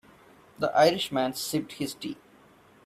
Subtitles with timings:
[0.57, 2.17] The Irish man sipped his tea.